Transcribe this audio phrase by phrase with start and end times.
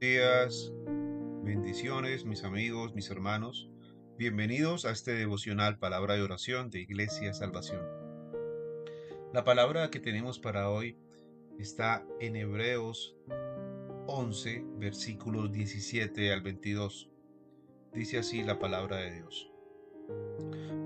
[0.00, 0.72] días,
[1.42, 3.68] bendiciones, mis amigos, mis hermanos.
[4.16, 7.82] Bienvenidos a este devocional Palabra de Oración de Iglesia Salvación.
[9.32, 10.96] La palabra que tenemos para hoy
[11.58, 13.16] está en Hebreos
[14.06, 17.10] 11, versículos 17 al 22.
[17.92, 19.50] Dice así la palabra de Dios.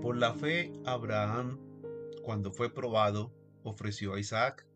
[0.00, 1.58] Por la fe, Abraham,
[2.22, 3.34] cuando fue probado,
[3.64, 4.66] ofreció a Isaac,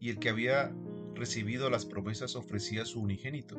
[0.00, 0.74] y el que había
[1.16, 3.56] recibido las promesas ofrecía su unigénito,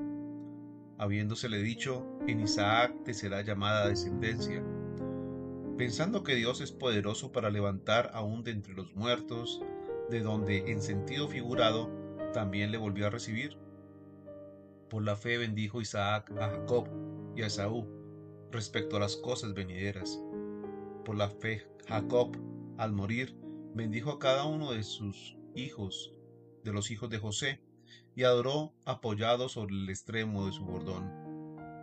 [0.98, 4.64] habiéndosele dicho, en Isaac te será llamada descendencia,
[5.78, 9.62] pensando que Dios es poderoso para levantar aún de entre los muertos,
[10.10, 11.92] de donde en sentido figurado
[12.34, 13.58] también le volvió a recibir.
[14.90, 16.88] Por la fe bendijo Isaac a Jacob
[17.36, 17.86] y a Esaú
[18.52, 20.20] respecto a las cosas venideras.
[21.04, 22.38] Por la fe Jacob,
[22.78, 23.36] al morir,
[23.76, 26.17] bendijo a cada uno de sus hijos
[26.68, 27.62] de los hijos de José,
[28.16, 31.10] y adoró apoyado sobre el extremo de su bordón.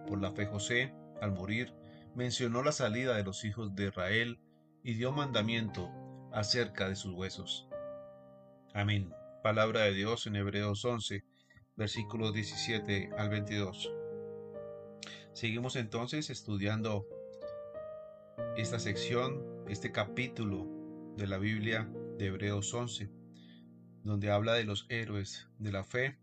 [0.07, 1.73] Por la fe José, al morir,
[2.15, 4.39] mencionó la salida de los hijos de Israel
[4.83, 5.91] y dio mandamiento
[6.33, 7.67] acerca de sus huesos.
[8.75, 9.13] Amén.
[9.43, 11.25] Palabra de Dios en Hebreos 11,
[11.77, 13.91] versículos 17 al 22.
[15.33, 17.07] Seguimos entonces estudiando
[18.57, 20.69] esta sección, este capítulo
[21.17, 21.89] de la Biblia
[22.19, 23.24] de Hebreos 11
[24.05, 26.19] donde habla de los héroes de la fe,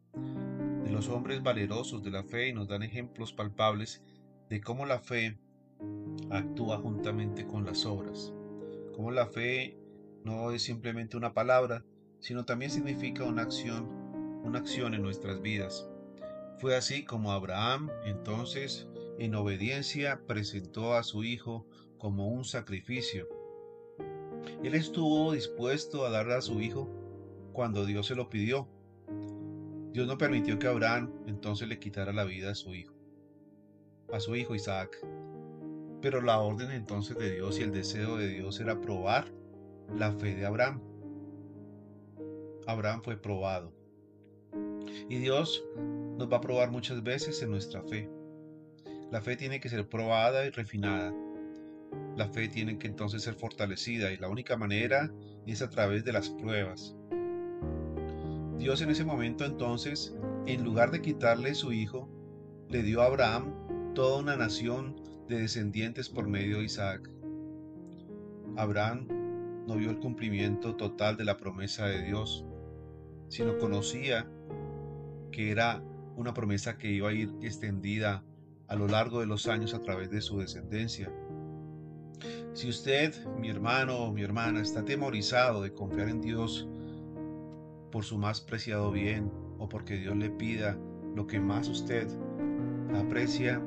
[0.83, 4.03] de los hombres valerosos de la fe y nos dan ejemplos palpables
[4.49, 5.39] de cómo la fe
[6.29, 8.31] actúa juntamente con las obras,
[8.95, 9.77] cómo la fe
[10.23, 11.83] no es simplemente una palabra,
[12.19, 13.87] sino también significa una acción,
[14.43, 15.87] una acción en nuestras vidas.
[16.59, 18.87] Fue así como Abraham entonces,
[19.17, 21.65] en obediencia, presentó a su hijo
[21.97, 23.27] como un sacrificio.
[24.63, 27.00] Él estuvo dispuesto a darle a su hijo
[27.51, 28.67] cuando Dios se lo pidió.
[29.91, 32.95] Dios no permitió que Abraham entonces le quitara la vida a su hijo,
[34.13, 34.97] a su hijo Isaac.
[36.01, 39.31] Pero la orden entonces de Dios y el deseo de Dios era probar
[39.95, 40.81] la fe de Abraham.
[42.67, 43.73] Abraham fue probado.
[45.09, 45.63] Y Dios
[46.17, 48.09] nos va a probar muchas veces en nuestra fe.
[49.11, 51.13] La fe tiene que ser probada y refinada.
[52.15, 55.11] La fe tiene que entonces ser fortalecida y la única manera
[55.45, 56.95] es a través de las pruebas.
[58.61, 62.07] Dios en ese momento entonces, en lugar de quitarle su hijo,
[62.69, 63.55] le dio a Abraham
[63.95, 67.09] toda una nación de descendientes por medio de Isaac.
[68.57, 69.07] Abraham
[69.67, 72.45] no vio el cumplimiento total de la promesa de Dios,
[73.29, 74.29] sino conocía
[75.31, 75.83] que era
[76.15, 78.23] una promesa que iba a ir extendida
[78.67, 81.11] a lo largo de los años a través de su descendencia.
[82.53, 86.69] Si usted, mi hermano o mi hermana, está atemorizado de confiar en Dios
[87.91, 90.77] por su más preciado bien o porque Dios le pida
[91.15, 92.07] lo que más usted
[92.95, 93.61] aprecia,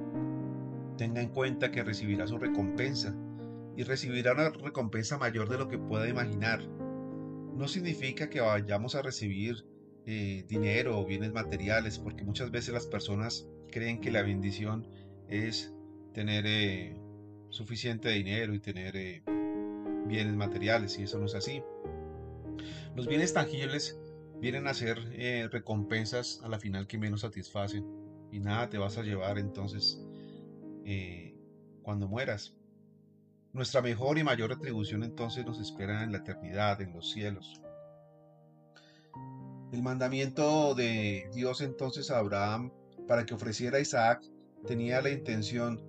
[0.96, 3.14] tenga en cuenta que recibirá su recompensa
[3.76, 6.66] y recibirá una recompensa mayor de lo que pueda imaginar.
[6.66, 9.64] No significa que vayamos a recibir
[10.06, 14.86] eh, dinero o bienes materiales, porque muchas veces las personas creen que la bendición
[15.28, 15.72] es
[16.12, 16.96] tener eh,
[17.48, 19.22] suficiente dinero y tener eh,
[20.06, 21.62] bienes materiales, y eso no es así.
[22.94, 23.98] Los bienes tangibles
[24.44, 27.82] vienen a ser eh, recompensas a la final que menos satisfacen
[28.30, 29.98] y nada te vas a llevar entonces
[30.84, 31.34] eh,
[31.82, 32.54] cuando mueras.
[33.54, 37.58] Nuestra mejor y mayor retribución entonces nos espera en la eternidad, en los cielos.
[39.72, 42.70] El mandamiento de Dios entonces a Abraham
[43.08, 44.26] para que ofreciera a Isaac
[44.66, 45.80] tenía la intención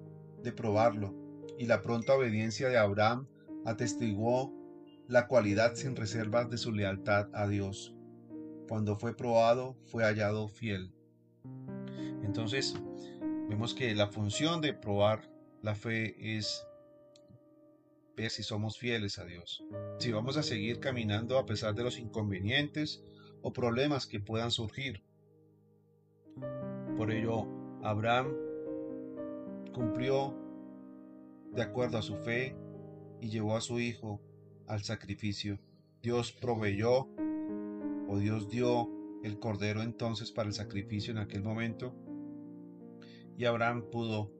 [0.44, 1.14] de probarlo
[1.60, 3.28] y la pronta obediencia de Abraham
[3.66, 4.54] atestiguó
[5.10, 7.95] la cualidad sin reservas de su lealtad a Dios
[8.68, 10.94] cuando fue probado, fue hallado fiel.
[12.24, 12.76] Entonces,
[13.50, 15.30] vemos que la función de probar
[15.62, 16.66] la fe es
[18.16, 19.64] ver si somos fieles a Dios,
[20.00, 23.04] si vamos a seguir caminando a pesar de los inconvenientes
[23.42, 25.04] o problemas que puedan surgir.
[26.98, 27.48] Por ello,
[27.84, 28.34] Abraham
[29.74, 30.34] cumplió
[31.54, 32.56] de acuerdo a su fe
[33.22, 34.22] y llevó a su hijo
[34.68, 35.60] al sacrificio.
[36.02, 37.10] Dios proveyó
[38.08, 38.90] o Dios dio
[39.24, 41.96] el cordero entonces para el sacrificio en aquel momento,
[43.38, 44.32] y Abraham pudo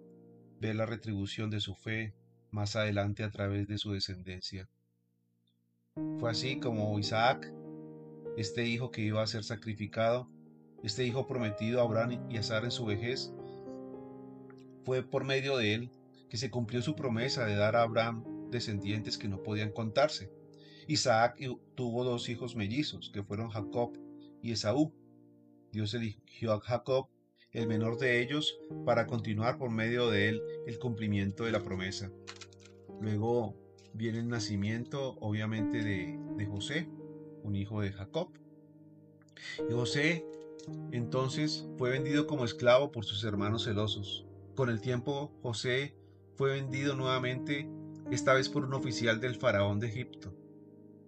[0.60, 2.14] ver la retribución de su fe
[2.52, 4.70] más adelante a través de su descendencia.
[6.20, 7.52] Fue así como Isaac,
[8.38, 10.30] este hijo que iba a ser sacrificado,
[10.84, 13.34] este hijo prometido a Abraham y a Sara en su vejez,
[14.84, 15.92] fue por medio de él
[16.30, 20.32] que se cumplió su promesa de dar a Abraham descendientes que no podían contarse.
[20.88, 21.40] Isaac
[21.76, 23.98] tuvo dos hijos mellizos, que fueron Jacob
[24.42, 24.94] y Esaú.
[25.72, 27.08] Dios eligió a Jacob
[27.52, 32.12] el menor de ellos, para continuar por medio de él el cumplimiento de la promesa.
[33.00, 33.56] Luego
[33.94, 36.90] viene el nacimiento, obviamente, de, José,
[37.44, 38.30] un hijo de Jacob.
[39.70, 40.26] Y José
[40.92, 44.26] entonces fue vendido como esclavo por sus hermanos celosos.
[44.56, 45.96] Con el tiempo, José
[46.36, 47.70] fue vendido nuevamente,
[48.12, 50.34] esta vez por un oficial del faraón de Egipto.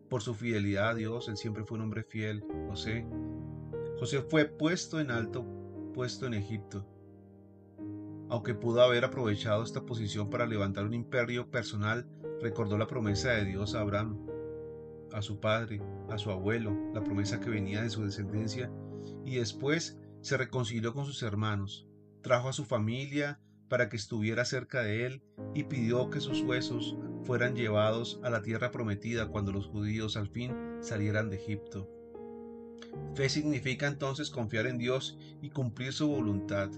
[0.10, 3.06] Por su fidelidad a Dios, él siempre fue un hombre fiel, José.
[4.00, 5.46] José fue puesto en alto,
[5.94, 6.88] puesto en Egipto.
[8.30, 12.08] Aunque pudo haber aprovechado esta posición para levantar un imperio personal,
[12.42, 14.26] recordó la promesa de Dios a Abraham,
[15.14, 18.72] a su padre, a su abuelo, la promesa que venía de su descendencia,
[19.26, 21.88] y después se reconcilió con sus hermanos,
[22.22, 25.22] trajo a su familia para que estuviera cerca de él
[25.54, 30.28] y pidió que sus huesos fueran llevados a la tierra prometida cuando los judíos al
[30.30, 31.90] fin salieran de Egipto.
[33.16, 36.70] Fe significa entonces confiar en Dios y cumplir su voluntad,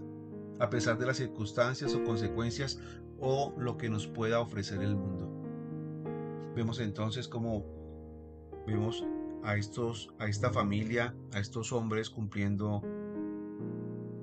[0.59, 2.79] a pesar de las circunstancias o consecuencias
[3.19, 5.29] o lo que nos pueda ofrecer el mundo.
[6.55, 7.65] Vemos entonces cómo
[8.65, 9.05] vemos
[9.43, 12.81] a estos a esta familia, a estos hombres cumpliendo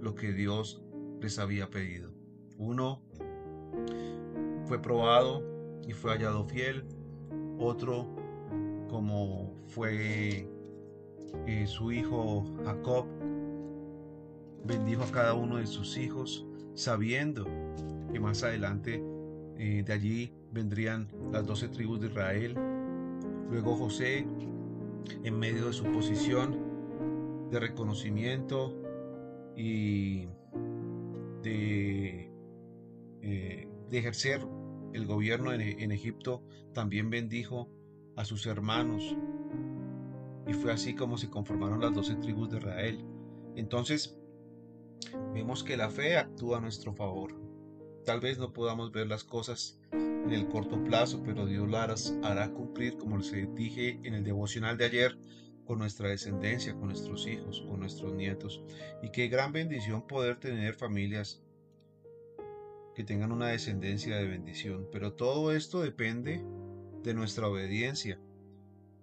[0.00, 0.82] lo que Dios
[1.20, 2.15] les había pedido.
[2.58, 3.02] Uno
[4.66, 5.42] fue probado
[5.86, 6.84] y fue hallado fiel,
[7.58, 8.06] otro
[8.88, 10.48] como fue
[11.46, 13.06] eh, su hijo Jacob,
[14.64, 17.44] bendijo a cada uno de sus hijos, sabiendo
[18.12, 19.02] que más adelante
[19.58, 22.56] eh, de allí vendrían las doce tribus de Israel.
[23.50, 24.26] Luego José,
[25.22, 26.58] en medio de su posición
[27.50, 28.74] de reconocimiento
[29.56, 30.28] y
[33.90, 34.40] de ejercer
[34.92, 36.42] el gobierno en Egipto,
[36.72, 37.68] también bendijo
[38.16, 39.16] a sus hermanos.
[40.46, 43.04] Y fue así como se conformaron las doce tribus de Israel.
[43.56, 44.18] Entonces,
[45.34, 47.34] vemos que la fe actúa a nuestro favor.
[48.04, 52.50] Tal vez no podamos ver las cosas en el corto plazo, pero Dios las hará
[52.52, 55.18] cumplir, como les dije en el devocional de ayer,
[55.64, 58.62] con nuestra descendencia, con nuestros hijos, con nuestros nietos.
[59.02, 61.42] Y qué gran bendición poder tener familias
[62.96, 64.88] que tengan una descendencia de bendición.
[64.90, 66.42] Pero todo esto depende
[67.02, 68.18] de nuestra obediencia,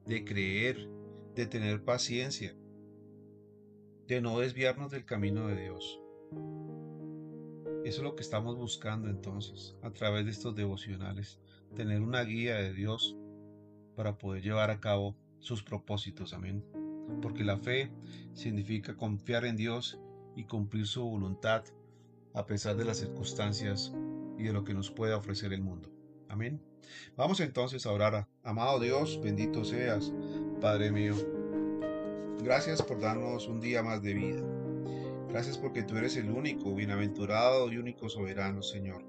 [0.07, 0.89] de creer,
[1.35, 2.55] de tener paciencia,
[4.07, 6.01] de no desviarnos del camino de Dios.
[7.85, 11.39] Eso es lo que estamos buscando entonces a través de estos devocionales,
[11.75, 13.15] tener una guía de Dios
[13.95, 16.33] para poder llevar a cabo sus propósitos.
[16.33, 16.65] Amén.
[17.21, 17.91] Porque la fe
[18.33, 19.99] significa confiar en Dios
[20.35, 21.63] y cumplir su voluntad
[22.33, 23.93] a pesar de las circunstancias
[24.37, 25.89] y de lo que nos pueda ofrecer el mundo.
[26.29, 26.61] Amén.
[27.15, 28.27] Vamos entonces a orar.
[28.43, 30.11] Amado Dios, bendito seas,
[30.59, 31.15] Padre mío.
[32.43, 34.41] Gracias por darnos un día más de vida.
[35.29, 39.03] Gracias porque tú eres el único, bienaventurado y único soberano, Señor.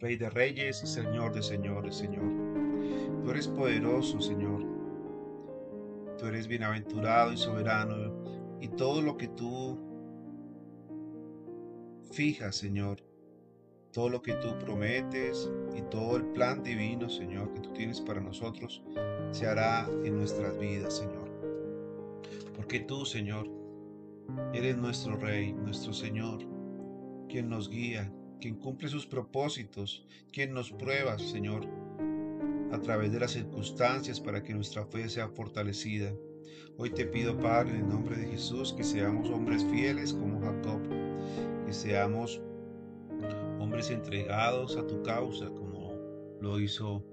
[0.00, 2.30] Rey de reyes y Señor de señores, Señor.
[3.24, 4.62] Tú eres poderoso, Señor.
[6.18, 8.58] Tú eres bienaventurado y soberano.
[8.60, 9.85] Y todo lo que tú
[12.16, 12.98] fijas, Señor,
[13.92, 18.20] todo lo que tú prometes y todo el plan divino, Señor, que tú tienes para
[18.20, 18.82] nosotros,
[19.30, 21.30] se hará en nuestras vidas, Señor.
[22.54, 23.48] Porque tú, Señor,
[24.52, 26.40] Eres nuestro Rey, nuestro Señor,
[27.28, 31.66] quien nos guía, quien cumple sus propósitos, quien nos prueba, Señor,
[32.72, 36.12] a través de las circunstancias para que nuestra fe sea fortalecida.
[36.76, 40.75] Hoy te pido, Padre, en el nombre de Jesús, que seamos hombres fieles como Jacob,
[41.76, 42.40] seamos
[43.58, 45.94] hombres entregados a tu causa, como
[46.40, 47.04] lo hizo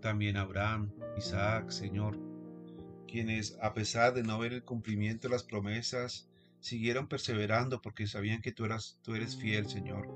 [0.00, 2.18] también Abraham, Isaac, Señor,
[3.06, 6.28] quienes, a pesar de no ver el cumplimiento de las promesas,
[6.60, 10.08] siguieron perseverando porque sabían que tú, eras, tú eres fiel, Señor.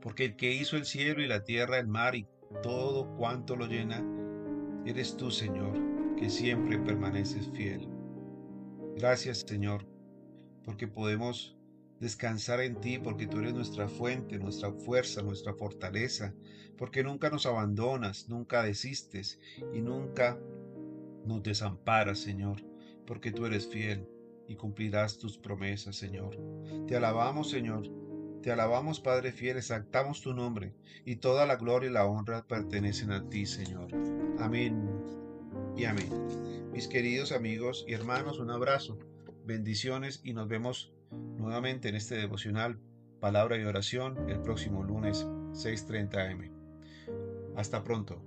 [0.00, 2.26] Porque el que hizo el cielo y la tierra, el mar y
[2.62, 4.04] todo cuanto lo llena,
[4.86, 5.78] eres tú, Señor,
[6.16, 7.88] que siempre permaneces fiel.
[8.96, 9.86] Gracias, Señor,
[10.64, 11.55] porque podemos
[12.00, 16.34] descansar en ti, porque tú eres nuestra fuente, nuestra fuerza, nuestra fortaleza,
[16.76, 19.40] porque nunca nos abandonas, nunca desistes
[19.72, 20.38] y nunca
[21.24, 22.62] nos desamparas, Señor,
[23.06, 24.08] porque tú eres fiel
[24.48, 26.38] y cumplirás tus promesas, Señor.
[26.86, 27.88] Te alabamos, Señor.
[28.42, 30.72] Te alabamos, Padre fiel, exaltamos tu nombre,
[31.04, 33.88] y toda la gloria y la honra pertenecen a ti, Señor.
[34.38, 34.88] Amén
[35.76, 36.08] y amén.
[36.72, 38.98] Mis queridos amigos y hermanos, un abrazo,
[39.44, 40.92] bendiciones y nos vemos
[41.36, 42.78] nuevamente en este devocional,
[43.20, 47.56] palabra y oración, el próximo lunes 6.30 am.
[47.56, 48.25] Hasta pronto.